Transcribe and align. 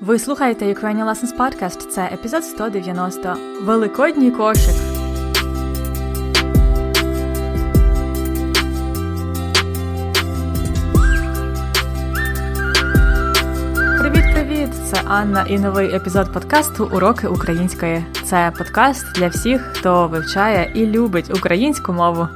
Ви 0.00 0.18
слухаєте 0.18 0.64
Ukrainian 0.64 1.04
Lessons 1.04 1.36
Podcast. 1.36 1.88
Це 1.88 2.04
епізод 2.12 2.44
190. 2.44 3.36
Великодній 3.62 4.30
кошик. 4.30 4.74
Привіт-привіт! 14.00 14.68
Це 14.84 15.02
Анна 15.04 15.46
і 15.48 15.58
новий 15.58 15.94
епізод 15.94 16.32
подкасту 16.32 16.90
Уроки 16.94 17.28
української. 17.28 18.04
Це 18.24 18.52
подкаст 18.58 19.12
для 19.12 19.28
всіх, 19.28 19.60
хто 19.60 20.08
вивчає 20.08 20.72
і 20.74 20.86
любить 20.86 21.38
українську 21.38 21.92
мову. 21.92 22.28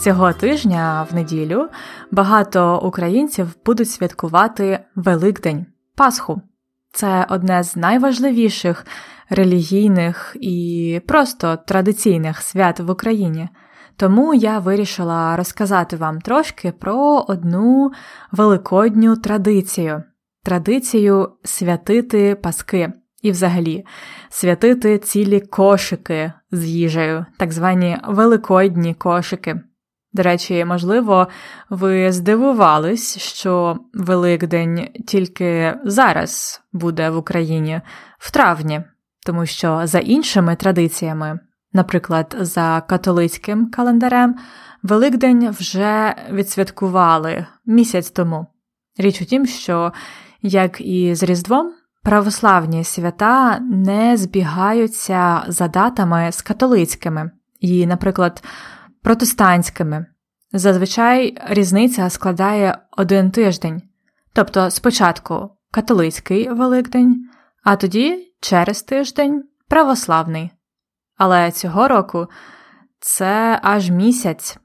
Цього 0.00 0.32
тижня 0.32 1.06
в 1.10 1.14
неділю 1.14 1.68
багато 2.10 2.80
українців 2.84 3.48
будуть 3.66 3.90
святкувати 3.90 4.84
Великдень 4.94 5.66
Пасху. 5.94 6.42
Це 6.92 7.26
одне 7.28 7.62
з 7.62 7.76
найважливіших 7.76 8.86
релігійних 9.30 10.36
і 10.40 11.00
просто 11.06 11.58
традиційних 11.66 12.42
свят 12.42 12.80
в 12.80 12.90
Україні. 12.90 13.48
Тому 13.96 14.34
я 14.34 14.58
вирішила 14.58 15.36
розказати 15.36 15.96
вам 15.96 16.20
трошки 16.20 16.72
про 16.72 17.24
одну 17.28 17.92
великодню 18.32 19.16
традицію 19.16 20.02
традицію 20.44 21.32
святити 21.44 22.34
паски 22.34 22.92
і, 23.22 23.30
взагалі, 23.30 23.84
святити 24.28 24.98
цілі 24.98 25.40
кошики 25.40 26.32
з 26.50 26.66
їжею, 26.66 27.26
так 27.38 27.52
звані 27.52 27.98
великодні 28.08 28.94
кошики. 28.94 29.60
До 30.12 30.22
речі, 30.22 30.64
можливо, 30.64 31.28
ви 31.70 32.12
здивувались, 32.12 33.18
що 33.18 33.78
Великдень 33.94 34.88
тільки 35.06 35.74
зараз 35.84 36.62
буде 36.72 37.10
в 37.10 37.16
Україні 37.16 37.80
в 38.18 38.30
травні, 38.30 38.82
тому 39.26 39.46
що 39.46 39.80
за 39.84 39.98
іншими 39.98 40.56
традиціями, 40.56 41.38
наприклад, 41.72 42.36
за 42.40 42.82
католицьким 42.88 43.70
календарем, 43.70 44.36
Великдень 44.82 45.50
вже 45.50 46.14
відсвяткували 46.32 47.46
місяць 47.66 48.10
тому. 48.10 48.46
Річ 48.98 49.22
у 49.22 49.24
тім, 49.24 49.46
що, 49.46 49.92
як 50.42 50.80
і 50.80 51.14
з 51.14 51.22
Різдвом, 51.22 51.72
православні 52.02 52.84
свята 52.84 53.58
не 53.58 54.16
збігаються 54.16 55.44
за 55.48 55.68
датами 55.68 56.32
з 56.32 56.42
католицькими. 56.42 57.30
І, 57.60 57.86
наприклад, 57.86 58.42
протестантськими. 59.02 60.06
Зазвичай 60.52 61.38
різниця 61.46 62.10
складає 62.10 62.78
один 62.96 63.30
тиждень, 63.30 63.82
тобто 64.32 64.70
спочатку 64.70 65.50
католицький 65.70 66.48
Великдень, 66.48 67.28
а 67.64 67.76
тоді 67.76 68.34
через 68.40 68.82
тиждень 68.82 69.44
православний. 69.68 70.50
Але 71.16 71.50
цього 71.50 71.88
року 71.88 72.26
це 73.00 73.60
аж 73.62 73.90
місяць. 73.90 74.58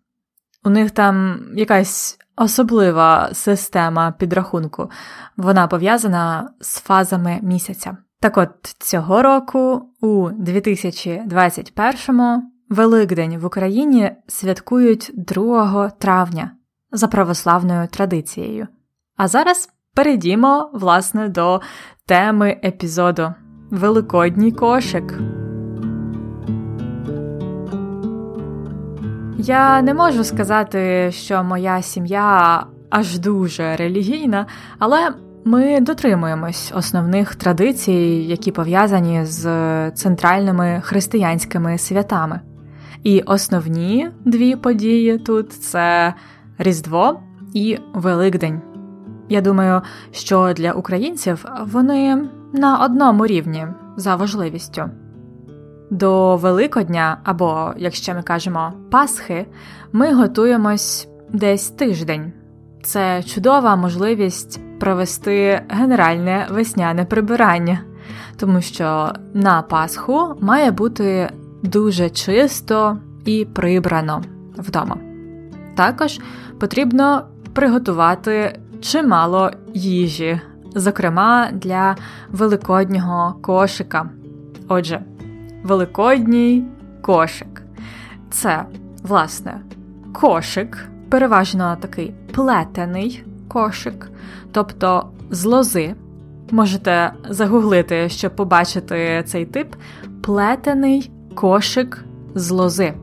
У 0.64 0.70
них 0.70 0.92
там 0.92 1.46
якась 1.56 2.20
особлива 2.36 3.30
система 3.34 4.12
підрахунку, 4.12 4.92
вона 5.38 5.68
пов'язана 5.68 6.50
з 6.60 6.80
фазами 6.80 7.40
місяця. 7.42 7.98
Так 8.20 8.38
от 8.38 8.76
цього 8.80 9.22
року, 9.22 9.90
у 10.02 10.30
2021-му, 10.30 12.52
Великдень 12.70 13.38
в 13.38 13.46
Україні 13.46 14.12
святкують 14.28 15.12
2 15.14 15.90
травня 15.90 16.52
за 16.92 17.08
православною 17.08 17.88
традицією. 17.88 18.68
А 19.18 19.28
зараз 19.28 19.70
перейдімо, 19.96 20.70
власне, 20.74 21.30
до 21.30 21.62
теми 22.06 22.58
епізоду 22.64 23.34
Великодній 23.72 24.52
кошик. 24.52 25.20
Я 29.38 29.82
не 29.82 29.94
можу 29.94 30.24
сказати, 30.24 31.12
що 31.12 31.44
моя 31.44 31.82
сім'я 31.82 32.66
аж 32.90 33.20
дуже 33.20 33.76
релігійна, 33.76 34.46
але 34.80 35.14
ми 35.46 35.82
дотримуємось 35.82 36.72
основних 36.76 37.36
традицій, 37.36 38.26
які 38.28 38.52
пов'язані 38.52 39.26
з 39.26 39.46
центральними 39.92 40.82
християнськими 40.86 41.78
святами. 41.78 42.40
І 43.04 43.22
основні 43.22 44.10
дві 44.26 44.56
події 44.56 45.18
тут 45.18 45.54
це 45.54 46.14
Різдво 46.58 47.20
і 47.54 47.78
Великдень. 47.94 48.62
Я 49.30 49.42
думаю, 49.42 49.82
що 50.12 50.54
для 50.56 50.72
українців 50.72 51.46
вони 51.66 52.30
на 52.54 52.86
одному 52.86 53.26
рівні 53.26 53.68
за 53.98 54.16
важливістю. 54.16 54.90
До 55.92 56.36
Великодня, 56.36 57.18
або, 57.24 57.74
якщо 57.78 58.14
ми 58.14 58.22
кажемо 58.22 58.74
Пасхи, 58.92 59.46
ми 59.92 60.14
готуємось 60.14 61.08
десь 61.30 61.70
тиждень. 61.70 62.32
Це 62.84 63.24
чудова 63.24 63.76
можливість 63.76 64.62
провести 64.80 65.62
генеральне 65.70 66.48
весняне 66.52 67.06
прибирання, 67.06 67.80
тому 68.38 68.62
що 68.62 69.12
на 69.34 69.62
Пасху 69.62 70.36
має 70.42 70.72
бути 70.72 71.30
дуже 71.68 72.10
чисто 72.10 72.98
і 73.26 73.46
прибрано 73.46 74.24
вдома. 74.58 74.98
Також 75.76 76.20
потрібно 76.60 77.26
приготувати 77.54 78.60
чимало 78.82 79.52
їжі, 79.74 80.42
зокрема 80.76 81.50
для 81.54 81.96
великоднього 82.32 83.36
кошика. 83.42 84.10
Отже, 84.68 85.02
великодній 85.64 86.66
кошик 87.02 87.64
це, 88.30 88.66
власне, 89.04 89.62
кошик, 90.14 90.88
переважно 91.10 91.78
такий 91.82 92.14
плетений 92.34 93.24
кошик, 93.48 94.12
тобто 94.52 95.10
з 95.30 95.46
лози. 95.46 95.96
Можете 96.52 97.12
загуглити, 97.30 98.10
щоб 98.10 98.36
побачити 98.36 99.24
цей 99.26 99.46
тип 99.46 99.76
плетений 100.22 101.12
кошик 101.38 102.06
з 102.36 102.50
лози. 102.52 102.94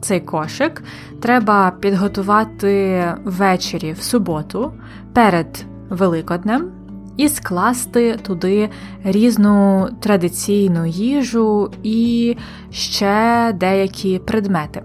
Цей 0.00 0.20
кошик 0.20 0.82
треба 1.20 1.70
підготувати 1.70 3.04
ввечері 3.24 3.92
в 3.92 4.02
суботу 4.02 4.72
перед 5.12 5.64
Великоднем 5.90 6.70
і 7.16 7.28
скласти 7.28 8.16
туди 8.22 8.70
різну 9.04 9.88
традиційну 10.00 10.86
їжу 10.86 11.70
і 11.82 12.36
ще 12.70 13.52
деякі 13.54 14.18
предмети. 14.18 14.82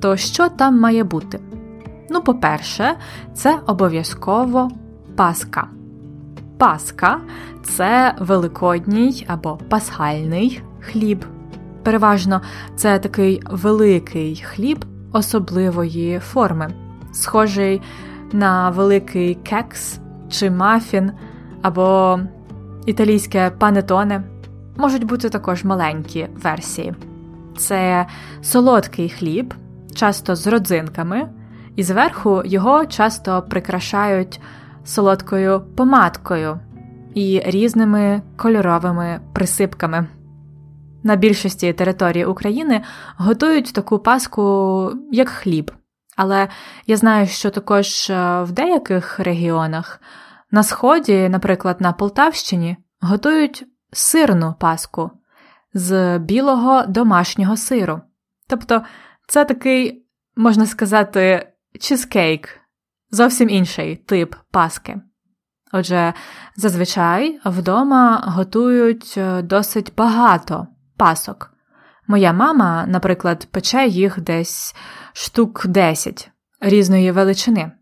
То 0.00 0.16
що 0.16 0.48
там 0.48 0.80
має 0.80 1.04
бути? 1.04 1.40
Ну, 2.10 2.22
по-перше, 2.22 2.96
це 3.34 3.58
обов'язково 3.66 4.70
паска. 5.16 5.68
Паска 6.58 7.20
це 7.62 8.14
великодній 8.18 9.26
або 9.28 9.58
пасхальний 9.68 10.62
хліб. 10.80 11.24
Переважно 11.82 12.40
це 12.76 12.98
такий 12.98 13.42
великий 13.50 14.44
хліб 14.46 14.84
особливої 15.12 16.18
форми, 16.18 16.68
схожий 17.12 17.82
на 18.32 18.70
великий 18.70 19.34
кекс 19.34 20.00
чи 20.28 20.50
мафін 20.50 21.12
або 21.62 22.20
італійське 22.86 23.50
панетоне. 23.58 24.22
Можуть 24.76 25.04
бути 25.04 25.28
також 25.28 25.64
маленькі 25.64 26.28
версії. 26.42 26.94
Це 27.56 28.06
солодкий 28.42 29.08
хліб, 29.08 29.54
часто 29.94 30.36
з 30.36 30.46
родзинками, 30.46 31.28
і 31.76 31.82
зверху 31.82 32.42
його 32.44 32.86
часто 32.86 33.42
прикрашають 33.42 34.40
солодкою 34.84 35.62
помадкою 35.76 36.58
і 37.14 37.42
різними 37.44 38.22
кольоровими 38.36 39.20
присипками. 39.32 40.06
На 41.02 41.16
більшості 41.16 41.72
території 41.72 42.24
України 42.24 42.82
готують 43.16 43.72
таку 43.72 43.98
паску 43.98 44.92
як 45.12 45.28
хліб, 45.28 45.72
але 46.16 46.48
я 46.86 46.96
знаю, 46.96 47.26
що 47.26 47.50
також 47.50 48.10
е, 48.10 48.42
в 48.42 48.52
деяких 48.52 49.18
регіонах 49.18 50.00
на 50.50 50.62
сході, 50.62 51.28
наприклад, 51.28 51.80
на 51.80 51.92
Полтавщині, 51.92 52.76
готують 53.00 53.66
сирну 53.92 54.54
паску 54.60 55.10
з 55.74 56.18
білого 56.18 56.82
домашнього 56.86 57.56
сиру. 57.56 58.00
Тобто 58.48 58.82
це 59.28 59.44
такий, 59.44 60.06
можна 60.36 60.66
сказати, 60.66 61.52
чизкейк, 61.80 62.48
зовсім 63.10 63.48
інший 63.48 63.96
тип 63.96 64.34
паски. 64.50 65.00
Отже, 65.72 66.14
зазвичай 66.56 67.40
вдома 67.44 68.22
готують 68.26 69.14
е, 69.16 69.42
досить 69.42 69.92
багато 69.96 70.66
пасок. 71.00 71.50
Моя 72.06 72.32
мама, 72.32 72.84
наприклад, 72.86 73.48
пече 73.50 73.86
їх 73.86 74.20
десь 74.20 74.74
штук 75.12 75.66
10 75.66 76.30
різної 76.60 77.12
величини. 77.12 77.72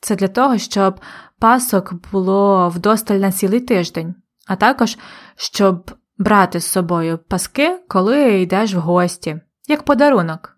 Це 0.00 0.16
для 0.16 0.28
того, 0.28 0.58
щоб 0.58 1.00
пасок 1.38 1.92
було 2.12 2.68
вдосталь 2.68 3.16
на 3.16 3.32
цілий 3.32 3.60
тиждень, 3.60 4.14
а 4.46 4.56
також 4.56 4.98
щоб 5.36 5.90
брати 6.18 6.60
з 6.60 6.66
собою 6.66 7.18
паски, 7.18 7.78
коли 7.88 8.40
йдеш 8.40 8.74
в 8.74 8.78
гості, 8.78 9.40
як 9.68 9.82
подарунок. 9.82 10.56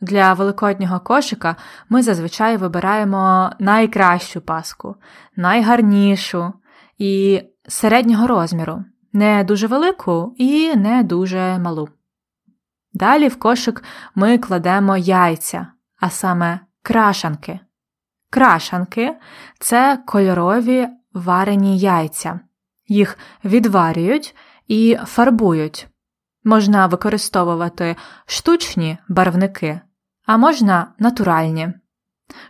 Для 0.00 0.32
великоднього 0.32 1.00
кошика 1.00 1.56
ми 1.88 2.02
зазвичай 2.02 2.56
вибираємо 2.56 3.50
найкращу 3.58 4.40
паску, 4.40 4.96
найгарнішу 5.36 6.52
і 6.98 7.42
середнього 7.68 8.26
розміру, 8.26 8.84
не 9.16 9.44
дуже 9.44 9.66
велику 9.66 10.34
і 10.36 10.76
не 10.76 11.02
дуже 11.02 11.58
малу. 11.58 11.88
Далі 12.92 13.28
в 13.28 13.38
кошик 13.38 13.84
ми 14.14 14.38
кладемо 14.38 14.96
яйця, 14.96 15.66
а 16.00 16.10
саме 16.10 16.60
крашанки. 16.82 17.60
Крашанки 18.30 19.16
це 19.58 20.02
кольорові 20.06 20.88
варені 21.12 21.78
яйця. 21.78 22.40
Їх 22.88 23.18
відварюють 23.44 24.36
і 24.68 24.98
фарбують. 25.04 25.88
Можна 26.44 26.86
використовувати 26.86 27.96
штучні 28.26 28.98
барвники, 29.08 29.80
а 30.26 30.36
можна 30.36 30.94
натуральні. 30.98 31.72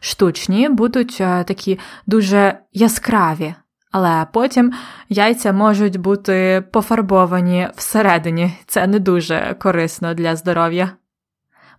Штучні 0.01 0.69
будуть 0.69 1.17
е, 1.21 1.45
такі 1.45 1.79
дуже 2.07 2.59
яскраві, 2.73 3.55
але 3.97 4.27
потім 4.33 4.73
яйця 5.09 5.53
можуть 5.53 5.97
бути 5.97 6.65
пофарбовані 6.73 7.69
всередині, 7.77 8.55
це 8.67 8.87
не 8.87 8.99
дуже 8.99 9.57
корисно 9.59 10.15
для 10.15 10.37
здоров'я. 10.37 10.93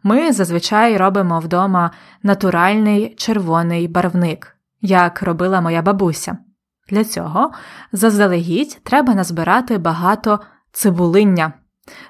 Ми 0.04 0.32
зазвичай 0.32 0.98
робимо 0.98 1.40
вдома 1.40 1.92
натуральний 2.24 3.16
червоний 3.16 3.88
барвник, 3.88 4.58
як 4.82 5.22
робила 5.22 5.62
моя 5.62 5.82
бабуся. 5.82 6.38
Для 6.90 7.04
цього 7.04 7.52
заздалегідь 7.92 8.80
треба 8.84 9.14
назбирати 9.14 9.78
багато 9.78 10.40
цибулиння. 10.72 11.54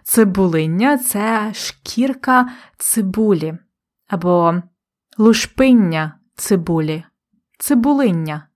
Цибулиння 0.04 0.98
це 0.98 1.52
шкірка 1.54 2.50
цибулі 2.78 3.58
або 4.10 4.56
лушпиння 5.18 6.14
цибулі, 6.36 7.04
цибулиння. 7.60 8.47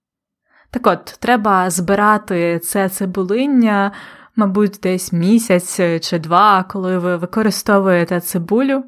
Так 0.71 0.87
от, 0.87 1.05
треба 1.19 1.69
збирати 1.69 2.59
це 2.59 2.89
цибулиння, 2.89 3.91
мабуть, 4.35 4.79
десь 4.83 5.13
місяць 5.13 5.79
чи 6.01 6.19
два, 6.19 6.63
коли 6.63 6.97
ви 6.97 7.17
використовуєте 7.17 8.19
цибулю, 8.19 8.83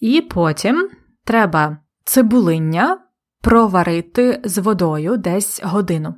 і 0.00 0.20
потім 0.20 0.90
треба 1.24 1.76
цибулиння 2.04 2.98
проварити 3.42 4.40
з 4.44 4.58
водою 4.58 5.16
десь 5.16 5.60
годину. 5.64 6.14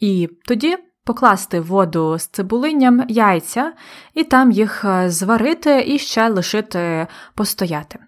І 0.00 0.28
тоді 0.44 0.76
покласти 1.04 1.60
воду 1.60 2.18
з 2.18 2.26
цибулинням 2.26 3.04
яйця 3.08 3.72
і 4.14 4.24
там 4.24 4.50
їх 4.50 4.84
е, 4.84 5.10
зварити 5.10 5.84
і 5.86 5.98
ще 5.98 6.28
лишити 6.28 7.06
постояти. 7.34 7.98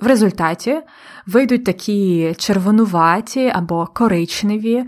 В 0.00 0.06
результаті 0.06 0.82
вийдуть 1.26 1.64
такі 1.64 2.34
червонуваті 2.38 3.52
або 3.54 3.86
коричневі 3.86 4.84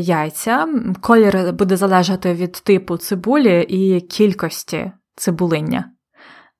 яйця. 0.00 0.68
Колір 1.00 1.52
буде 1.52 1.76
залежати 1.76 2.34
від 2.34 2.52
типу 2.52 2.96
цибулі 2.96 3.62
і 3.68 4.00
кількості 4.00 4.92
цибулиння. 5.16 5.90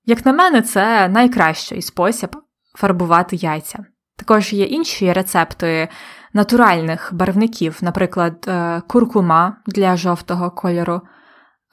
Як 0.05 0.27
на 0.27 0.33
мене, 0.33 0.63
це 0.63 1.09
найкращий 1.09 1.83
спосіб 1.83 2.37
фарбувати 2.75 3.37
яйця. 3.37 3.85
Також 4.17 4.53
є 4.53 4.65
інші 4.65 5.13
рецепти 5.13 5.89
натуральних 6.33 7.11
барвників, 7.13 7.79
наприклад, 7.83 8.45
е, 8.49 8.83
куркума 8.89 9.57
для 9.67 9.97
жовтого 9.97 10.51
кольору. 10.51 11.01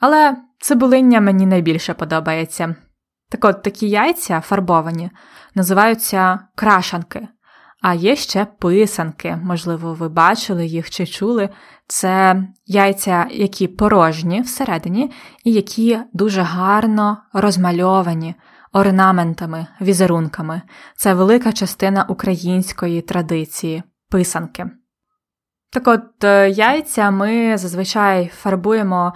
Але 0.00 0.36
цибулиння 0.60 1.20
мені 1.20 1.46
найбільше 1.46 1.94
подобається. 1.94 2.74
Так 3.30 3.44
от 3.44 3.62
такі 3.62 3.88
яйця 3.88 4.40
фарбовані 4.40 5.10
називаються 5.54 6.38
крашанки, 6.54 7.28
а 7.82 7.94
є 7.94 8.16
ще 8.16 8.44
писанки, 8.44 9.38
можливо, 9.42 9.94
ви 9.94 10.08
бачили 10.08 10.66
їх 10.66 10.90
чи 10.90 11.06
чули. 11.06 11.48
Це 11.86 12.44
яйця, 12.66 13.26
які 13.30 13.68
порожні 13.68 14.40
всередині, 14.40 15.10
і 15.44 15.52
які 15.52 15.98
дуже 16.12 16.42
гарно 16.42 17.18
розмальовані 17.32 18.34
орнаментами, 18.72 19.66
візерунками. 19.80 20.62
Це 20.96 21.14
велика 21.14 21.52
частина 21.52 22.04
української 22.08 23.00
традиції 23.00 23.82
писанки. 24.10 24.70
Так 25.70 25.88
от 25.88 26.24
е, 26.24 26.50
яйця 26.50 27.10
ми 27.10 27.58
зазвичай 27.58 28.30
фарбуємо 28.34 29.12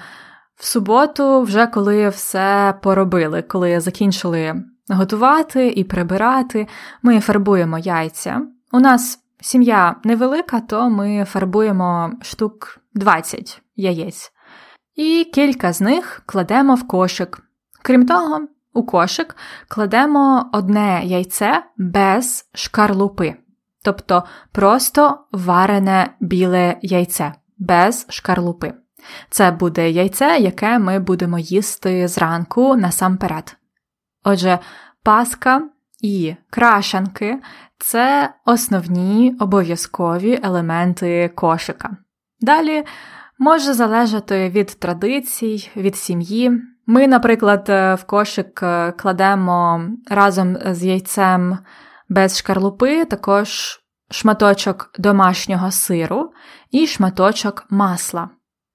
в 0.54 0.66
суботу, 0.66 1.42
вже 1.42 1.66
коли 1.66 2.08
все 2.08 2.74
поробили, 2.82 3.42
коли 3.42 3.80
закінчили 3.80 4.62
готувати 4.88 5.68
і 5.68 5.84
прибирати, 5.84 6.66
ми 7.02 7.20
фарбуємо 7.20 7.78
яйця. 7.78 8.42
У 8.76 8.80
нас 8.80 9.18
сім'я 9.40 9.96
невелика, 10.04 10.60
то 10.60 10.90
ми 10.90 11.24
фарбуємо 11.24 12.12
штук 12.22 12.80
20 12.94 13.62
яєць. 13.76 14.32
І 14.94 15.30
кілька 15.34 15.72
з 15.72 15.80
них 15.80 16.22
кладемо 16.26 16.74
в 16.74 16.88
кошик. 16.88 17.38
Крім 17.82 18.06
того, 18.06 18.40
у 18.72 18.82
кошик 18.82 19.36
кладемо 19.68 20.50
одне 20.52 21.00
яйце 21.04 21.62
без 21.76 22.50
шкарлупи, 22.54 23.34
тобто 23.84 24.24
просто 24.52 25.18
варене 25.32 26.14
біле 26.20 26.76
яйце 26.82 27.34
без 27.58 28.06
шкарлупи. 28.08 28.74
Це 29.30 29.50
буде 29.50 29.90
яйце, 29.90 30.38
яке 30.38 30.78
ми 30.78 30.98
будемо 30.98 31.38
їсти 31.38 32.08
зранку 32.08 32.76
насамперед. 32.76 33.56
Отже, 34.24 34.58
паска 35.02 35.62
і 36.00 36.34
крашанки 36.50 37.38
це 37.78 38.34
основні 38.44 39.36
обов'язкові 39.40 40.40
елементи 40.42 41.28
кошика. 41.34 41.96
Далі 42.40 42.84
може 43.38 43.74
залежати 43.74 44.48
від 44.48 44.66
традицій, 44.66 45.70
від 45.76 45.96
сім'ї. 45.96 46.62
Ми, 46.86 47.06
наприклад, 47.06 47.64
в 47.68 47.98
кошик 48.06 48.64
кладемо 48.96 49.88
разом 50.10 50.56
з 50.70 50.84
яйцем 50.84 51.58
без 52.08 52.38
шкарлупи 52.38 53.04
також 53.04 53.80
шматочок 54.10 54.90
домашнього 54.98 55.70
сиру 55.70 56.32
і 56.70 56.86
шматочок 56.86 57.66
масла. 57.70 58.30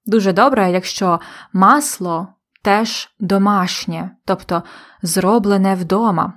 Дуже 0.06 0.34
добре, 0.34 0.72
якщо 0.72 1.20
масло 1.54 2.28
теж 2.62 3.10
домашнє, 3.20 4.12
тобто 4.26 4.64
зроблене 5.02 5.76
вдома, 5.76 6.34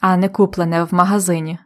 а 0.00 0.16
не 0.16 0.28
куплене 0.28 0.84
в 0.84 0.94
магазині. 0.94 1.58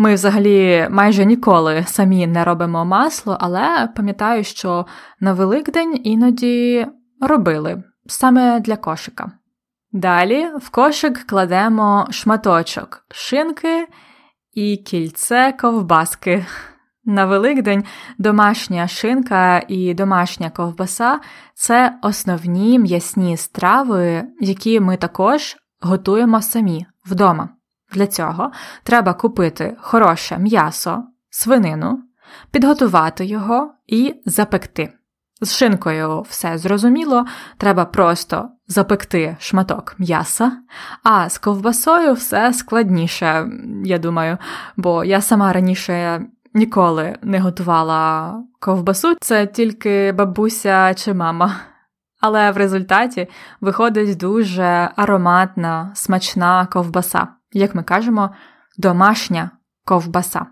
Ми 0.00 0.14
взагалі 0.14 0.88
майже 0.90 1.24
ніколи 1.24 1.84
самі 1.86 2.26
не 2.26 2.44
робимо 2.44 2.84
масло, 2.84 3.36
але 3.40 3.88
пам'ятаю, 3.96 4.44
що 4.44 4.86
на 5.20 5.32
Великдень 5.32 6.00
іноді 6.04 6.86
робили 7.20 7.82
саме 8.06 8.60
для 8.60 8.76
кошика. 8.76 9.32
Далі 9.92 10.46
в 10.60 10.70
кошик 10.70 11.18
кладемо 11.18 12.06
шматочок 12.10 13.04
шинки 13.10 13.86
і 14.52 14.76
кільце 14.76 15.52
ковбаски. 15.60 16.46
На 17.04 17.26
Великдень 17.26 17.84
домашня 18.18 18.88
шинка 18.88 19.62
і 19.68 19.94
домашня 19.94 20.50
ковбаса 20.50 21.20
це 21.54 21.98
основні 22.02 22.78
м'ясні 22.78 23.36
страви, 23.36 24.24
які 24.40 24.80
ми 24.80 24.96
також 24.96 25.56
готуємо 25.80 26.42
самі 26.42 26.86
вдома. 27.06 27.48
Для 27.92 28.06
цього 28.06 28.52
треба 28.82 29.14
купити 29.14 29.76
хороше 29.80 30.38
м'ясо, 30.38 31.04
свинину, 31.30 32.02
підготувати 32.50 33.24
його 33.24 33.74
і 33.86 34.14
запекти. 34.26 34.92
З 35.42 35.56
шинкою 35.56 36.20
все 36.28 36.58
зрозуміло, 36.58 37.26
треба 37.56 37.84
просто 37.84 38.48
запекти 38.68 39.36
шматок 39.40 39.94
м'яса, 39.98 40.52
а 41.02 41.28
з 41.28 41.38
ковбасою 41.38 42.12
все 42.12 42.52
складніше, 42.52 43.48
я 43.84 43.98
думаю, 43.98 44.38
бо 44.76 45.04
я 45.04 45.20
сама 45.20 45.52
раніше 45.52 46.26
ніколи 46.54 47.16
не 47.22 47.40
готувала 47.40 48.34
ковбасу, 48.60 49.14
це 49.20 49.46
тільки 49.46 50.12
бабуся 50.12 50.94
чи 50.94 51.14
мама. 51.14 51.56
Але 52.20 52.50
в 52.50 52.56
результаті 52.56 53.28
виходить 53.60 54.16
дуже 54.16 54.90
ароматна, 54.96 55.92
смачна 55.94 56.66
ковбаса, 56.66 57.28
як 57.52 57.74
ми 57.74 57.82
кажемо, 57.82 58.30
домашня 58.78 59.50
ковбаса. 59.84 60.46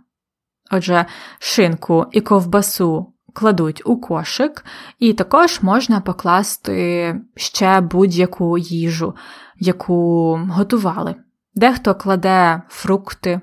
Отже, 0.71 1.07
шинку 1.38 2.07
і 2.12 2.21
ковбасу 2.21 3.12
кладуть 3.35 3.83
у 3.85 4.00
кошик, 4.00 4.64
і 4.99 5.12
також 5.12 5.62
можна 5.62 6.00
покласти 6.00 7.21
ще 7.37 7.81
будь-яку 7.81 8.59
їжу, 8.59 9.14
яку 9.57 10.35
готували. 10.50 11.14
Дехто 11.55 11.95
кладе 11.95 12.62
фрукти, 12.69 13.40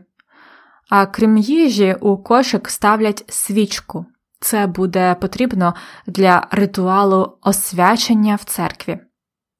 а 0.90 1.06
крім 1.06 1.38
їжі, 1.38 1.96
у 2.02 2.18
кошик 2.18 2.70
ставлять 2.70 3.26
свічку, 3.28 4.06
Це 4.40 4.68
буде 4.68 5.16
потрібно 5.16 5.74
для 6.08 6.48
ритуалу 6.52 7.38
освячення 7.42 8.36
в 8.36 8.44
церкві. 8.44 9.00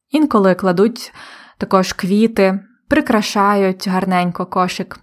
Інколи 0.10 0.56
кладуть 0.56 1.14
також 1.58 1.94
квіти, 1.94 2.60
прикрашають 2.88 3.88
гарненько 3.88 4.46
кошик. 4.46 5.00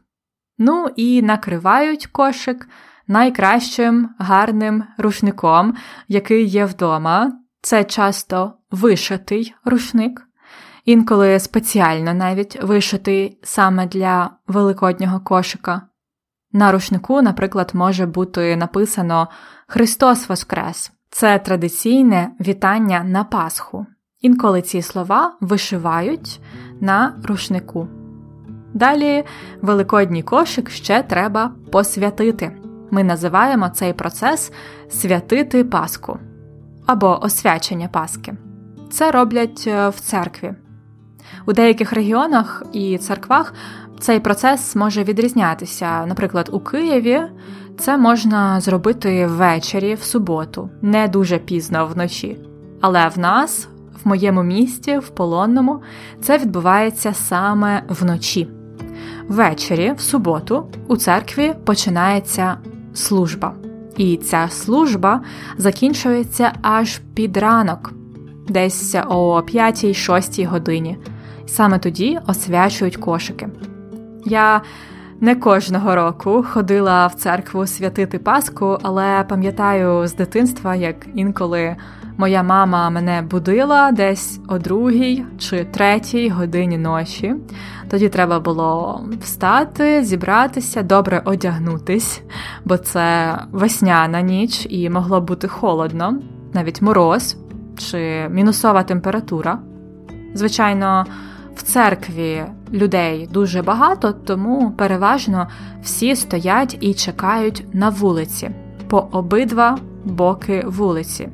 Ну 0.58 0.88
і 0.96 1.22
накривають 1.22 2.06
кошик 2.06 2.68
найкращим 3.08 4.10
гарним 4.18 4.84
рушником, 4.98 5.74
який 6.08 6.44
є 6.44 6.64
вдома. 6.64 7.32
Це 7.62 7.84
часто 7.84 8.52
вишитий 8.70 9.54
рушник, 9.64 10.28
інколи 10.84 11.38
спеціально 11.38 12.14
навіть 12.14 12.62
вишитий 12.62 13.38
саме 13.42 13.86
для 13.86 14.30
великоднього 14.46 15.20
кошика. 15.20 15.82
На 16.52 16.72
рушнику, 16.72 17.22
наприклад, 17.22 17.70
може 17.74 18.06
бути 18.06 18.56
написано 18.56 19.28
Христос 19.66 20.28
Воскрес. 20.28 20.92
Це 21.10 21.38
традиційне 21.38 22.30
вітання 22.40 23.04
на 23.04 23.24
Пасху. 23.24 23.86
Інколи 24.22 24.62
ці 24.62 24.82
слова 24.82 25.32
вишивають 25.40 26.40
на 26.80 27.14
рушнику. 27.24 27.88
Далі 28.74 29.24
великодній 29.62 30.22
кошик 30.22 30.70
ще 30.70 31.02
треба 31.02 31.52
посвятити. 31.72 32.52
Ми 32.90 33.04
називаємо 33.04 33.68
цей 33.68 33.92
процес 33.92 34.52
святити 34.90 35.64
Пасху 35.64 36.18
або 36.86 37.18
освячення 37.22 37.88
Пасхи. 37.88 38.34
Це 38.90 39.10
роблять 39.10 39.64
е, 39.66 39.88
в 39.88 40.00
церкві. 40.00 40.54
У 41.46 41.52
деяких 41.52 41.92
регіонах 41.92 42.62
і 42.72 42.98
церквах 42.98 43.54
цей 44.00 44.20
процес 44.20 44.76
може 44.76 45.04
відрізнятися. 45.04 46.06
Наприклад, 46.06 46.48
у 46.52 46.60
Києві 46.60 47.22
це 47.78 47.96
можна 47.96 48.60
зробити 48.60 49.26
ввечері 49.26 49.94
в 49.94 50.02
суботу, 50.02 50.70
не 50.82 51.08
дуже 51.08 51.38
пізно 51.38 51.86
вночі. 51.86 52.38
Але 52.80 53.08
в 53.08 53.18
нас, 53.18 53.68
в 54.04 54.08
моєму 54.08 54.42
місті, 54.42 54.98
в 54.98 55.08
полонному, 55.08 55.82
це 56.22 56.38
відбувається 56.38 57.12
саме 57.12 57.82
вночі. 57.88 58.48
Ввечері, 59.28 59.92
в 59.96 60.00
суботу, 60.00 60.66
у 60.88 60.96
церкві 60.96 61.54
починається 61.64 62.56
служба. 62.94 63.54
І 63.96 64.16
ця 64.16 64.48
служба 64.50 65.20
закінчується 65.56 66.52
аж 66.62 67.00
під 67.14 67.36
ранок, 67.36 67.92
десь 68.48 68.94
о 69.08 69.40
5-6 69.40 70.46
годині. 70.46 70.98
Саме 71.46 71.78
тоді 71.78 72.18
освячують 72.26 72.96
кошики. 72.96 73.48
Я 74.24 74.62
не 75.20 75.34
кожного 75.34 75.94
року 75.94 76.44
ходила 76.52 77.06
в 77.06 77.14
церкву 77.14 77.66
святити 77.66 78.18
Пасху, 78.18 78.78
але 78.82 79.24
пам'ятаю 79.28 80.06
з 80.06 80.14
дитинства, 80.14 80.74
як 80.74 80.96
інколи 81.14 81.76
моя 82.16 82.42
мама 82.42 82.90
мене 82.90 83.22
будила 83.22 83.92
десь 83.92 84.40
о 84.48 84.58
другій 84.58 85.24
чи 85.38 85.64
третій 85.64 86.28
годині 86.28 86.78
ночі. 86.78 87.34
Тоді 87.90 88.08
треба 88.08 88.40
було 88.40 89.00
встати, 89.20 90.04
зібратися, 90.04 90.82
добре 90.82 91.22
одягнутись, 91.24 92.22
бо 92.64 92.76
це 92.76 93.38
весняна 93.52 94.20
ніч 94.20 94.66
і 94.70 94.90
могло 94.90 95.20
бути 95.20 95.48
холодно, 95.48 96.14
навіть 96.52 96.82
мороз 96.82 97.36
чи 97.78 98.28
мінусова 98.30 98.82
температура. 98.82 99.58
Звичайно, 100.34 101.06
в 101.56 101.62
церкві 101.62 102.42
людей 102.72 103.28
дуже 103.32 103.62
багато, 103.62 104.12
тому 104.12 104.70
переважно 104.70 105.48
всі 105.82 106.16
стоять 106.16 106.78
і 106.80 106.94
чекають 106.94 107.66
на 107.72 107.88
вулиці 107.88 108.50
по 108.88 109.08
обидва 109.12 109.78
боки 110.04 110.64
вулиці. 110.66 111.28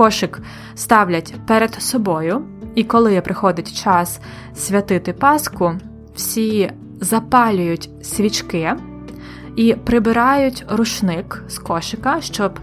Кошик 0.00 0.40
ставлять 0.74 1.34
перед 1.46 1.74
собою, 1.74 2.42
і 2.74 2.84
коли 2.84 3.20
приходить 3.20 3.82
час 3.82 4.20
святити 4.54 5.12
Пасху, 5.12 5.72
всі 6.14 6.72
запалюють 7.00 7.90
свічки 8.02 8.72
і 9.56 9.74
прибирають 9.74 10.64
рушник 10.68 11.42
з 11.48 11.58
кошика, 11.58 12.20
щоб 12.20 12.58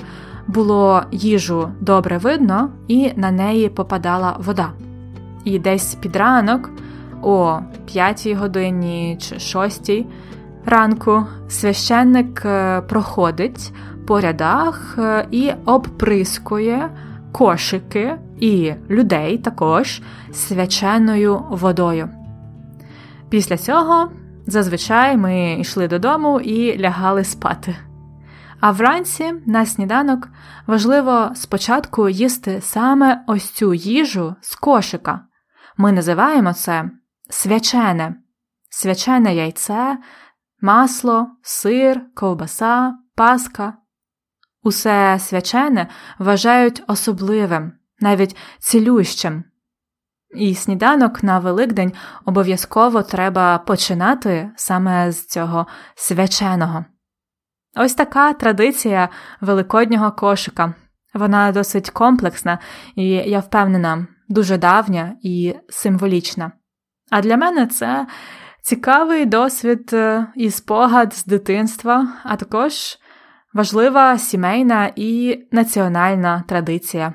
було 0.48 1.03
їжу 1.12 1.72
добре 1.79 2.17
видно, 2.17 2.72
і 2.88 3.12
на 3.15 3.32
неї 3.32 3.70
попадала 3.70 4.36
вода. 4.39 4.72
І 5.44 5.60
десь 5.60 5.96
під 5.96 6.15
ранок, 6.15 6.70
о 7.22 7.60
5 7.86 8.27
годині 8.27 9.17
чи 9.22 9.39
6 9.39 9.91
ранку, 10.65 11.25
священник 11.50 12.46
е, 12.46 12.82
проходить 12.82 13.72
по 14.08 14.20
рядах 14.20 14.96
е, 15.00 15.27
і 15.32 15.51
обприскує 15.65 16.89
кошики 17.31 18.19
і 18.39 18.74
людей 18.89 19.38
також 19.38 20.01
свяченою 20.34 21.43
водою. 21.50 22.10
Після 23.29 23.57
цього 23.57 24.12
зазвичай 24.48 25.17
ми 25.17 25.57
йшли 25.60 25.88
додому 25.88 26.39
і 26.39 26.79
лягали 26.79 27.24
спати. 27.24 27.75
А 28.60 28.72
вранці 28.72 29.34
на 29.46 29.65
сніданок 29.65 30.29
важливо 30.67 31.31
спочатку 31.36 32.10
їсти 32.10 32.62
саме 32.62 33.24
ось 33.27 33.50
цю 33.50 33.74
їжу 33.74 34.36
з 34.41 34.55
кошика. 34.55 35.22
Ми 35.77 35.91
називаємо 35.91 36.53
це 36.53 36.89
свячене, 37.29 38.15
свячене 38.69 39.36
яйце, 39.36 39.98
масло, 40.62 41.27
сир, 41.41 42.01
ковбаса, 42.15 42.93
паска. 43.15 43.74
Усе 44.68 45.20
свячене 45.20 45.88
вважають 46.20 46.84
особливим, 46.88 47.72
навіть 48.00 48.36
цілющим. 48.60 49.44
І 50.36 50.56
сніданок 50.56 51.24
на 51.24 51.40
Великдень 51.40 51.94
обов'язково 52.26 53.04
треба 53.04 53.58
починати 53.58 54.52
саме 54.56 55.12
з 55.12 55.28
цього 55.28 55.68
свяченого. 55.96 56.86
Ось 57.78 57.94
така 57.94 58.34
традиція 58.34 59.10
великоднього 59.42 60.12
кошика. 60.12 60.74
Вона 61.14 61.52
досить 61.52 61.90
комплексна 61.90 62.60
і, 62.96 63.08
я 63.08 63.40
впевнена, 63.40 64.08
дуже 64.30 64.58
давня 64.58 65.16
і 65.22 65.56
символічна. 65.70 66.52
А 67.12 67.22
для 67.22 67.38
мене 67.38 67.68
це 67.68 68.08
цікавий 68.62 69.26
досвід 69.26 69.90
е, 69.94 70.28
і 70.36 70.52
спогад 70.52 71.14
з 71.14 71.26
дитинства, 71.26 72.08
а 72.24 72.36
також 72.36 72.98
важлива 73.54 74.18
сімейна 74.18 74.92
і 74.96 75.39
національна 75.51 76.44
традиція. 76.48 77.13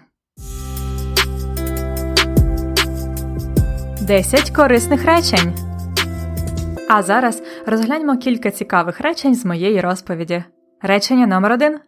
10 4.03 4.51
корисних 4.51 5.05
речень. 5.05 5.55
А 6.89 7.03
зараз 7.03 7.43
розгляньмо 7.67 8.17
кілька 8.17 8.51
цікавих 8.51 9.01
речень 9.01 9.35
з 9.35 9.45
моєї 9.45 9.81
розповіді. 9.81 10.45
Речення 10.83 11.27
номер 11.27 11.53
1 11.53 11.79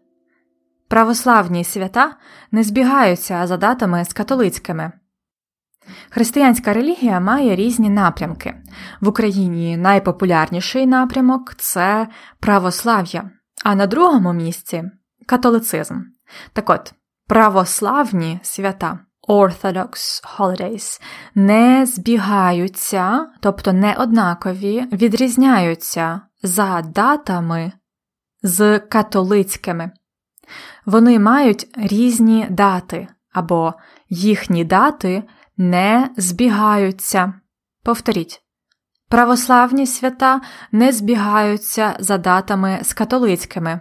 Православні 0.88 1.64
свята 1.64 2.16
не 2.52 2.62
збігаються 2.62 3.46
за 3.46 3.56
датами 3.56 4.04
з 4.04 4.12
католицькими. 4.12 4.92
Християнська 6.10 6.72
релігія 6.72 7.20
має 7.20 7.56
різні 7.56 7.90
напрямки. 7.90 8.54
В 9.00 9.08
Україні 9.08 9.76
найпопулярніший 9.76 10.86
напрямок 10.86 11.54
це 11.54 12.08
православ'я, 12.40 13.30
а 13.64 13.74
на 13.74 13.86
другому 13.86 14.32
місці 14.32 14.84
католицизм. 15.26 16.00
Так 16.52 16.70
от, 16.70 16.94
православні 17.26 18.40
свята 18.42 18.98
Orthodox 19.28 20.24
holidays 20.36 21.00
не 21.34 21.86
збігаються, 21.86 23.26
тобто 23.40 23.72
не 23.72 23.94
однакові, 23.94 24.86
відрізняються 24.92 26.20
за 26.42 26.82
датами 26.82 27.72
з 28.42 28.78
католицькими. 28.78 29.90
Вони 30.86 31.18
мають 31.18 31.68
різні 31.76 32.46
дати, 32.50 33.08
або 33.32 33.74
їхні 34.08 34.64
дати 34.64 35.22
не 35.56 36.10
збігаються. 36.16 37.34
Повторіть. 37.82 38.43
Православні 39.14 39.86
свята 39.86 40.40
не 40.72 40.92
збігаються 40.92 41.96
за 41.98 42.18
датами 42.18 42.78
з 42.82 42.92
католицькими. 42.92 43.80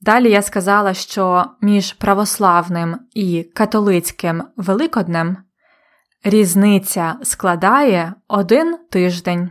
Далі 0.00 0.30
я 0.30 0.42
сказала, 0.42 0.94
що 0.94 1.44
між 1.60 1.92
православним 1.92 2.98
і 3.14 3.42
католицьким 3.42 4.42
Великоднем 4.56 5.36
різниця 6.24 7.18
складає 7.22 8.14
один 8.28 8.78
тиждень. 8.90 9.50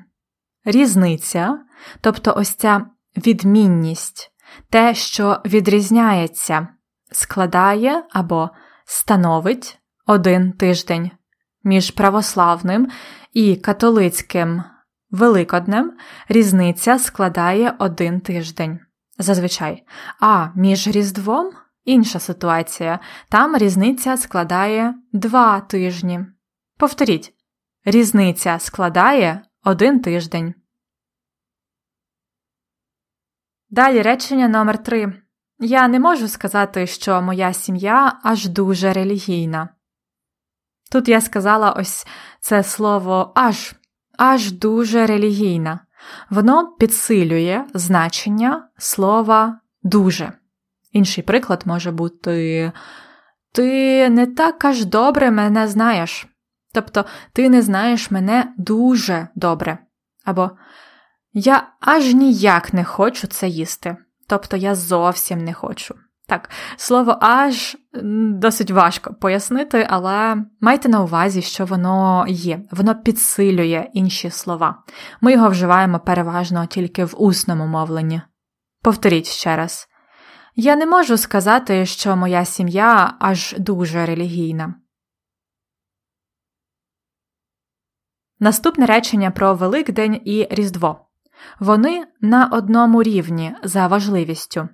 Різниця, 0.65 1.59
тобто 2.01 2.33
ось 2.37 2.55
ця 2.55 2.85
відмінність, 3.17 4.31
те, 4.69 4.95
що 4.95 5.41
відрізняється, 5.45 6.67
складає 7.11 8.03
або 8.11 8.49
становить 8.85 9.79
один 10.05 10.51
тиждень 10.51 11.11
між 11.63 11.91
православним 11.91 12.91
і 13.33 13.55
католицьким 13.55 14.63
Великоднем 15.11 15.97
різниця 16.29 16.99
складає 16.99 17.75
один 17.79 18.19
тиждень. 18.19 18.79
зазвичай. 19.17 19.83
А 20.19 20.47
між 20.55 20.87
Різдвом 20.87 21.51
інша 21.85 22.19
ситуація. 22.19 22.99
Там 23.29 23.57
різниця 23.57 24.17
складає 24.17 24.93
два 25.13 25.59
тижні. 25.59 26.25
Повторіть, 26.77 27.33
різниця 27.85 28.59
складає 28.59 29.41
один 29.63 29.99
тиждень. 29.99 30.53
Далі 33.69 34.01
речення 34.01 34.47
номер 34.47 34.83
3 34.83 35.21
Я 35.59 35.87
не 35.87 35.99
можу 35.99 36.27
сказати, 36.27 36.87
що 36.87 37.21
моя 37.21 37.53
сім'я 37.53 38.19
аж 38.23 38.47
дуже 38.47 38.93
релігійна. 38.93 39.69
Тут 40.91 41.07
я 41.07 41.21
сказала 41.21 41.71
ось 41.71 42.07
це 42.39 42.63
слово 42.63 43.31
аж, 43.35 43.73
аж 44.17 44.51
дуже 44.51 45.05
релігійна. 45.05 45.79
Воно 46.29 46.67
підсилює 46.79 47.65
значення 47.73 48.69
слова 48.77 49.59
дуже. 49.83 50.31
Інший 50.91 51.23
приклад 51.23 51.63
може 51.65 51.91
бути 51.91 52.71
Ти 53.53 54.09
не 54.09 54.27
так 54.27 54.65
аж 54.65 54.85
добре 54.85 55.31
мене 55.31 55.67
знаєш. 55.67 56.27
Тобто 56.73 57.05
ти 57.33 57.49
не 57.49 57.61
знаєш 57.61 58.11
мене 58.11 58.53
дуже 58.57 59.27
добре. 59.35 59.77
Або 60.25 60.51
Я 61.33 61.67
аж 61.79 62.13
ніяк 62.13 62.73
не 62.73 62.83
хочу 62.83 63.27
це 63.27 63.47
їсти. 63.47 63.97
Тобто 64.27 64.57
я 64.57 64.75
зовсім 64.75 65.43
не 65.43 65.53
хочу. 65.53 65.95
Так, 66.31 66.49
слово 66.77 67.17
аж 67.21 67.77
досить 68.33 68.71
важко 68.71 69.13
пояснити, 69.13 69.87
але 69.89 70.45
майте 70.61 70.89
на 70.89 71.03
увазі, 71.03 71.41
що 71.41 71.65
воно 71.65 72.25
є, 72.29 72.61
воно 72.71 72.95
підсилює 72.95 73.89
інші 73.93 74.29
слова. 74.29 74.83
Ми 75.21 75.33
його 75.33 75.49
вживаємо 75.49 75.99
переважно 75.99 76.65
тільки 76.65 77.05
в 77.05 77.13
усному 77.17 77.67
мовленні. 77.67 78.21
Повторіть 78.81 79.27
ще 79.27 79.55
раз. 79.55 79.87
Я 80.55 80.75
не 80.75 80.85
можу 80.85 81.17
сказати, 81.17 81.85
що 81.85 82.15
моя 82.15 82.45
сім'я 82.45 83.13
аж 83.19 83.55
дуже 83.57 84.05
релігійна. 84.05 84.75
Наступне 88.39 88.85
речення 88.85 89.31
про 89.31 89.55
Великдень 89.55 90.21
і 90.25 90.47
Різдво. 90.51 91.05
Вони 91.59 92.07
на 92.21 92.47
одному 92.47 93.03
рівні 93.03 93.55
за 93.63 93.87
важливістю. 93.87 94.69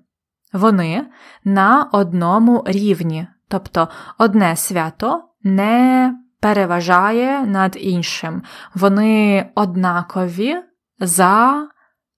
Вони 0.53 1.07
на 1.43 1.83
одному 1.83 2.63
рівні, 2.67 3.27
тобто 3.47 3.87
одне 4.17 4.55
свято 4.55 5.29
не 5.43 6.13
переважає 6.39 7.45
над 7.45 7.77
іншим. 7.79 8.43
Вони 8.75 9.49
однакові 9.55 10.63
за 10.99 11.67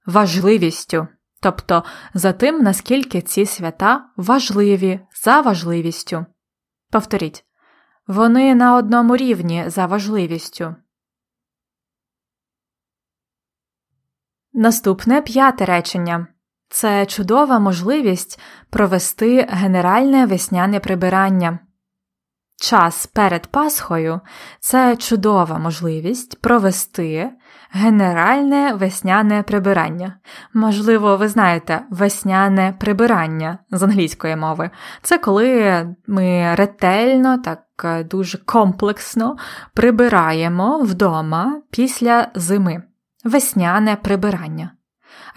важливістю, 0.06 1.08
тобто 1.42 1.84
за 2.14 2.34
тим, 2.34 2.62
наскільки 2.62 3.22
ці 3.22 3.46
свята 3.46 4.10
важливі 4.18 5.00
за 5.24 5.42
важливістю. 5.42 6.26
Повторіть, 6.92 7.46
вони 8.08 8.56
на 8.56 8.76
одному 8.76 9.16
рівні 9.16 9.64
за 9.68 9.86
важливістю. 9.86 10.76
Наступне 14.54 15.22
п'яте 15.22 15.66
речення 15.66 16.28
це 16.70 17.06
чудова 17.06 17.60
можливість 17.60 18.40
провести 18.70 19.48
генеральне 19.50 20.26
весняне 20.26 20.80
прибирання. 20.80 21.60
Час 22.62 23.08
перед 23.08 23.48
Пасхою 23.48 24.20
це 24.60 24.96
чудова 24.96 25.58
можливість 25.58 26.42
провести 26.42 27.30
генеральне 27.72 28.74
весняне 28.74 29.44
прибирання. 29.44 30.20
Можливо, 30.54 31.18
ви 31.18 31.28
знаєте, 31.28 31.82
весняне 31.90 32.76
прибирання 32.80 33.58
з 33.72 33.84
англійської 33.84 34.36
мови. 34.36 34.70
Це 35.02 35.18
коли 35.18 35.86
ми 36.08 36.56
ретельно, 36.56 37.38
так 37.38 37.62
дуже 38.06 38.38
комплексно 38.38 39.38
прибираємо 39.74 40.80
вдома 40.80 41.62
після 41.72 42.28
зими 42.36 42.84
весняне 43.24 43.96
прибирання. 43.96 44.72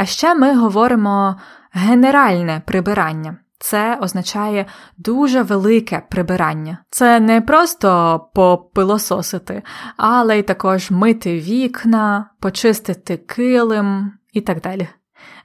А 0.03 0.07
ще 0.07 0.35
ми 0.35 0.57
говоримо 0.57 1.41
генеральне 1.73 2.63
прибирання. 2.67 3.37
Це 3.59 3.97
означає 3.97 4.67
дуже 4.97 5.43
велике 5.43 6.03
прибирання. 6.11 6.79
Це 6.91 7.21
не 7.21 7.41
просто 7.41 8.21
попилососити, 8.35 9.63
але 9.97 10.39
й 10.39 10.43
також 10.43 10.91
мити 10.91 11.41
вікна, 11.41 12.31
почистити 12.41 13.17
килим 13.17 14.13
і 14.33 14.41
так 14.41 14.61
далі. 14.61 14.89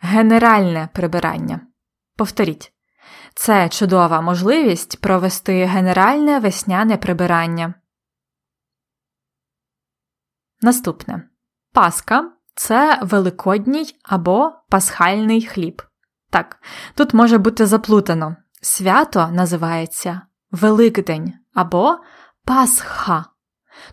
Генеральне 0.01 0.89
прибирання. 0.93 1.59
Повторіть, 2.15 2.73
це 3.35 3.69
чудова 3.69 4.21
можливість 4.21 5.01
провести 5.01 5.65
генеральне 5.65 6.39
весняне 6.39 6.97
прибирання. 6.97 7.73
Наступне 10.61 11.29
Паска 11.73 12.36
це 12.57 12.99
великодній 13.01 13.95
або 14.03 14.51
пасхальний 14.69 15.45
хліб. 15.45 15.81
Так, 16.29 16.59
тут 16.95 17.13
може 17.13 17.37
бути 17.37 17.65
заплутано. 17.65 18.35
Свято 18.61 19.29
називається 19.31 20.21
Великдень 20.51 21.33
або 21.53 21.97
Пасха. 22.45 23.25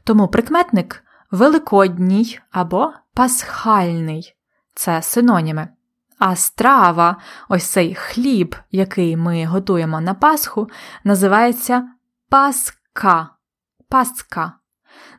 Тому 0.05 0.29
прикметник 0.29 1.05
великодній 1.31 2.40
або 2.50 2.92
пасхальний 3.14 4.35
це 4.74 5.03
синоніми. 5.03 5.68
А 6.18 6.37
страва, 6.37 7.16
ось 7.48 7.64
цей 7.64 7.94
хліб, 7.94 8.57
який 8.70 9.16
ми 9.16 9.46
готуємо 9.46 10.00
на 10.00 10.14
Пасху, 10.14 10.68
називається 11.05 11.88
Паска. 12.29 13.29
Паска. 13.88 14.53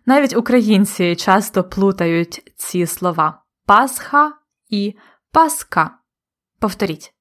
Навіть 0.06 0.36
українці 0.36 1.16
часто 1.16 1.64
плутають 1.64 2.54
ці 2.56 2.86
слова 2.86 3.42
Пасха 3.66 4.32
і 4.70 4.96
Паска. 5.32 5.92
Повторіть. 6.60 7.14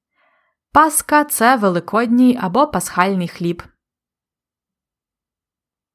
Паска 0.71 1.23
це 1.23 1.55
великодній 1.55 2.39
або 2.41 2.67
пасхальний 2.67 3.27
хліб. 3.27 3.63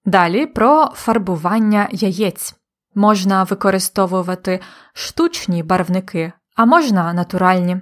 Далі 0.05 0.47
про 0.47 0.91
фарбування 0.95 1.89
яєць. 1.93 2.55
Можна 2.95 3.45
використовувати 3.45 4.61
штучні 4.93 5.63
барвники, 5.63 6.33
а 6.57 6.65
можна 6.65 7.13
натуральні. 7.13 7.81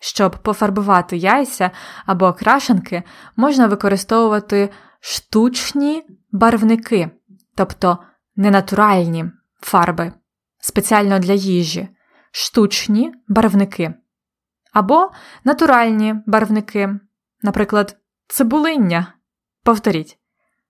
Щоб 0.00 0.42
пофарбувати 0.42 1.16
яйця 1.16 1.70
або 2.06 2.32
крашенки, 2.32 3.02
можна 3.36 3.66
використовувати 3.66 4.70
штучні 5.00 6.04
барвники, 6.32 7.10
тобто 7.54 7.98
ненатуральні 8.36 9.24
фарби, 9.60 10.12
спеціально 10.60 11.18
для 11.18 11.32
їжі, 11.32 11.88
штучні 12.30 13.14
барвники 13.28 13.94
або 14.76 15.10
натуральні 15.44 16.14
барвники, 16.26 17.00
наприклад, 17.42 17.96
цибулиння. 18.28 19.14
Повторіть, 19.62 20.18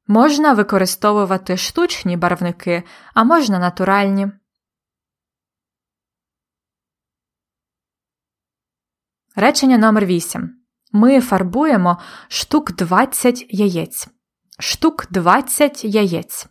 можна 0.07 0.53
використовувати 0.53 1.57
штучні 1.57 2.17
барвники, 2.17 2.83
а 3.15 3.25
можна 3.25 3.59
натуральні. 3.59 4.29
Речення 9.37 9.79
номер 9.79 10.07
8. 10.07 10.61
Ми 10.93 11.21
фарбуємо 11.21 11.99
штук 12.29 12.73
20 12.73 13.47
яєць. 13.49 14.09
Штук 14.59 15.07
20 15.11 15.85
яєць. 15.85 16.49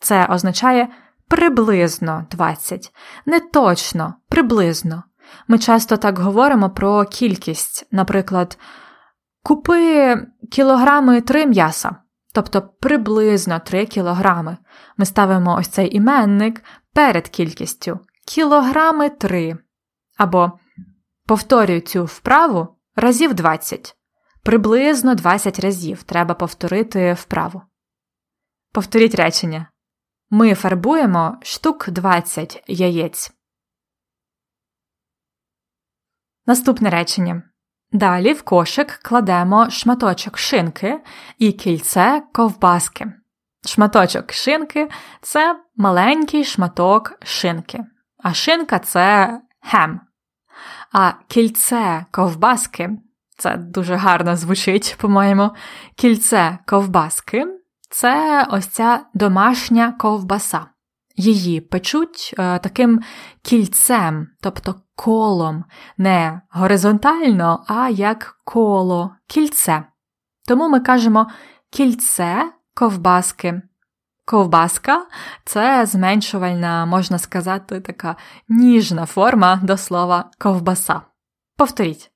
Це 0.00 0.26
означає 0.26 0.88
приблизно 1.28 2.26
20. 2.30 2.92
Не 3.26 3.40
точно, 3.40 4.14
приблизно. 4.28 5.02
Ми 5.48 5.58
часто 5.58 5.96
так 5.96 6.18
говоримо 6.18 6.70
про 6.70 7.04
кількість, 7.04 7.88
наприклад, 7.90 8.58
купи 9.42 10.16
кілограми 10.50 11.20
3 11.20 11.46
м'яса, 11.46 11.96
тобто 12.34 12.62
приблизно 12.80 13.58
3 13.58 13.86
кілограми. 13.86 14.56
Ми 14.96 15.04
ставимо 15.04 15.56
ось 15.56 15.68
цей 15.68 15.96
іменник 15.96 16.64
перед 16.94 17.28
кількістю 17.28 18.00
кілограми 18.26 19.08
3. 19.08 19.58
Або 20.18 20.52
повторюю 21.26 21.80
цю 21.80 22.04
вправу 22.04 22.68
разів 22.96 23.34
20. 23.34 23.94
Приблизно 24.42 25.14
20 25.14 25.60
разів 25.60 26.02
треба 26.02 26.34
повторити 26.34 27.12
вправу. 27.12 27.62
Повторіть 28.72 29.14
речення. 29.14 29.66
Ми 30.30 30.54
фарбуємо 30.54 31.38
штук 31.42 31.90
20 31.90 32.64
яєць. 32.66 33.32
Наступне 36.46 36.90
речення. 36.90 37.42
Далі 37.92 38.32
в 38.32 38.42
кошик 38.42 38.92
кладемо 39.02 39.70
шматочок 39.70 40.38
шинки 40.38 41.00
і 41.38 41.52
кільце 41.52 42.22
ковбаски. 42.32 43.12
Шматочок 43.66 44.32
шинки 44.32 44.90
це 45.22 45.60
маленький 45.76 46.44
шматок 46.44 47.12
шинки, 47.24 47.84
а 48.22 48.34
шинка 48.34 48.78
це 48.78 49.40
хем. 49.60 50.00
А 50.92 51.12
кільце 51.28 52.06
ковбаски 52.10 52.90
це 53.36 53.56
дуже 53.56 53.94
гарно 53.94 54.36
звучить, 54.36 54.96
по-моєму. 54.98 55.50
Кільце 55.96 56.58
ковбаски 56.66 57.57
це 57.90 58.46
ось 58.50 58.66
ця 58.66 59.00
домашня 59.14 59.92
ковбаса. 59.92 60.66
Її 61.16 61.60
печуть 61.60 62.34
е, 62.38 62.58
таким 62.58 63.00
кільцем, 63.42 64.28
тобто 64.40 64.74
колом, 64.96 65.64
не 65.96 66.40
горизонтально, 66.50 67.64
а 67.68 67.88
як 67.88 68.36
коло, 68.44 69.14
кільце. 69.26 69.84
Тому 70.48 70.68
ми 70.68 70.80
кажемо 70.80 71.26
кільце 71.70 72.52
ковбаски. 72.74 73.62
Ковбаска 74.24 75.06
це 75.44 75.86
зменшувальна, 75.86 76.86
можна 76.86 77.18
сказати, 77.18 77.80
така 77.80 78.16
ніжна 78.48 79.06
форма 79.06 79.60
до 79.62 79.76
слова 79.76 80.30
ковбаса. 80.38 81.00
Повторіть. 81.56 82.10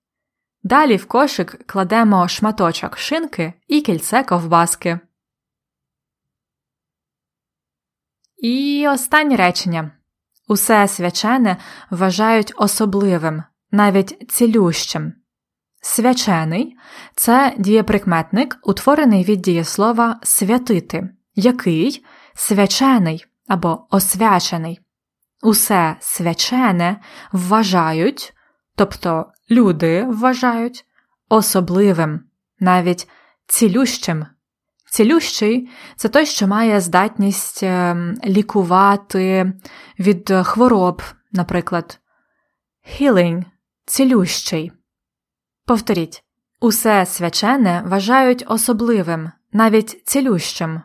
Далі 0.62 0.96
в 0.96 1.06
кошик 1.06 1.66
кладемо 1.66 2.28
шматочок 2.28 2.98
шинки 2.98 3.52
і 3.68 3.80
кільце 3.80 4.22
ковбаски. 4.22 5.00
І 8.42 8.88
останнє 8.88 9.36
речення. 9.36 9.90
Усе 10.48 10.88
свячене 10.88 11.56
вважають 11.90 12.52
особливим, 12.56 13.42
навіть 13.70 14.30
цілющим. 14.30 15.12
Свячений 15.80 16.76
це 17.16 17.54
дієприкметник, 17.58 18.58
утворений 18.62 19.24
від 19.24 19.40
дієслова 19.42 20.20
святити, 20.22 21.10
який 21.34 22.04
свячений 22.34 23.24
або 23.48 23.86
освячений. 23.90 24.80
Усе 25.42 25.96
свячене 26.00 27.00
вважають, 27.32 28.34
тобто 28.76 29.26
люди 29.50 30.04
вважають 30.04 30.84
особливим, 31.28 32.20
навіть 32.60 33.08
цілющим. 33.46 34.26
Цілющий 34.92 35.68
це 35.96 36.08
той, 36.08 36.26
що 36.26 36.46
має 36.46 36.80
здатність 36.80 37.62
ем, 37.62 38.14
лікувати 38.24 39.52
від 39.98 40.32
хвороб, 40.42 41.02
наприклад, 41.32 42.00
healing– 43.00 43.44
цілющий. 43.86 44.72
Повторіть 45.66 46.24
усе 46.60 47.06
свячене 47.06 47.82
вважають 47.86 48.44
особливим, 48.48 49.30
навіть 49.52 50.02
цілющим. 50.08 50.82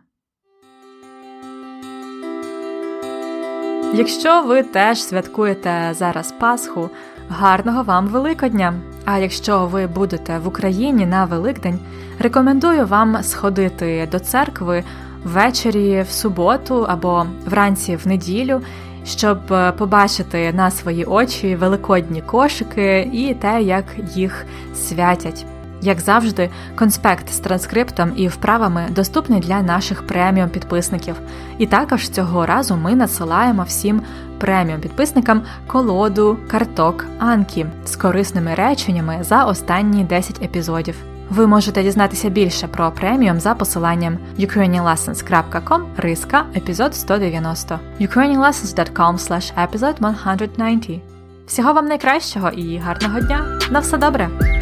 Якщо 3.93 4.43
ви 4.43 4.63
теж 4.63 5.03
святкуєте 5.03 5.93
зараз 5.97 6.31
Пасху, 6.31 6.89
гарного 7.29 7.83
вам 7.83 8.07
Великодня! 8.07 8.73
А 9.05 9.17
якщо 9.17 9.65
ви 9.65 9.87
будете 9.87 10.39
в 10.39 10.47
Україні 10.47 11.05
на 11.05 11.25
Великдень, 11.25 11.79
рекомендую 12.19 12.87
вам 12.87 13.23
сходити 13.23 14.09
до 14.11 14.19
церкви 14.19 14.83
ввечері 15.23 16.01
в 16.01 16.11
суботу 16.11 16.85
або 16.89 17.25
вранці 17.45 17.95
в 17.95 18.07
неділю, 18.07 18.61
щоб 19.05 19.37
побачити 19.77 20.53
на 20.53 20.71
свої 20.71 21.05
очі 21.05 21.55
великодні 21.55 22.21
кошики 22.21 23.09
і 23.13 23.33
те, 23.33 23.61
як 23.61 23.85
їх 24.15 24.45
святять. 24.75 25.45
Як 25.81 25.99
завжди, 25.99 26.49
конспект 26.75 27.29
з 27.29 27.39
транскриптом 27.39 28.11
і 28.15 28.27
вправами 28.27 28.85
доступний 28.89 29.39
для 29.39 29.61
наших 29.61 30.07
преміум 30.07 30.49
підписників. 30.49 31.15
І 31.57 31.65
також 31.65 32.09
цього 32.09 32.45
разу 32.45 32.75
ми 32.75 32.95
надсилаємо 32.95 33.63
всім 33.63 34.01
преміум 34.37 34.81
підписникам 34.81 35.41
колоду 35.67 36.37
карток 36.47 37.05
Анкі 37.19 37.65
з 37.85 37.95
корисними 37.95 38.55
реченнями 38.55 39.17
за 39.21 39.43
останні 39.43 40.03
10 40.03 40.41
епізодів. 40.43 40.95
Ви 41.29 41.47
можете 41.47 41.83
дізнатися 41.83 42.29
більше 42.29 42.67
про 42.67 42.91
преміум 42.91 43.39
за 43.39 43.53
посиланням 43.53 44.17
ukrainianlessons.com 44.39 45.81
риска 45.97 46.45
епізод 46.55 46.95
190 46.95 47.79
ukrainianlessons.com 48.01 49.17
slash 49.17 49.67
episode 49.67 49.97
190 49.97 50.99
Всього 51.47 51.73
вам 51.73 51.85
найкращого 51.85 52.49
і 52.49 52.77
гарного 52.77 53.19
дня! 53.19 53.59
На 53.71 53.79
все 53.79 53.97
добре! 53.97 54.56